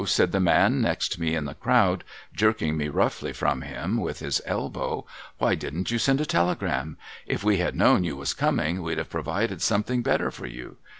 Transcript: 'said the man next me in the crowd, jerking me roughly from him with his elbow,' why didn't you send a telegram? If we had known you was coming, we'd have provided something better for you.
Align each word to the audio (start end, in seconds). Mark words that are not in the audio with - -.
'said 0.17 0.31
the 0.31 0.39
man 0.39 0.81
next 0.81 1.19
me 1.19 1.35
in 1.35 1.45
the 1.45 1.53
crowd, 1.53 2.03
jerking 2.33 2.75
me 2.75 2.89
roughly 2.89 3.31
from 3.31 3.61
him 3.61 3.97
with 3.97 4.17
his 4.17 4.41
elbow,' 4.47 5.05
why 5.37 5.53
didn't 5.53 5.91
you 5.91 5.99
send 5.99 6.19
a 6.19 6.25
telegram? 6.25 6.97
If 7.27 7.43
we 7.43 7.57
had 7.57 7.75
known 7.75 8.03
you 8.03 8.15
was 8.15 8.33
coming, 8.33 8.81
we'd 8.81 8.97
have 8.97 9.11
provided 9.11 9.61
something 9.61 10.01
better 10.01 10.31
for 10.31 10.47
you. 10.47 10.77